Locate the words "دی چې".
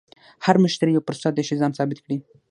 1.35-1.59